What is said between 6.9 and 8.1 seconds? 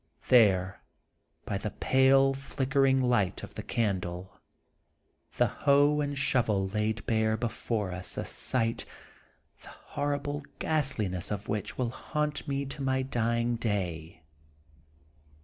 bare before